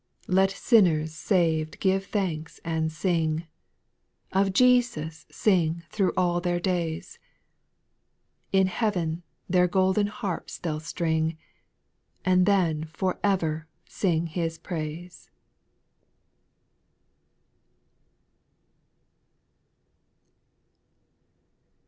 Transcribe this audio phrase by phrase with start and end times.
[0.25, 0.33] 4.
[0.33, 3.45] Let sinners say^d give thanks and sing,
[4.31, 7.19] Of Jesus sing through all their days;
[8.51, 11.37] In heav'n their golden harps they *11 string,
[12.25, 15.29] And then for ever sing His praise.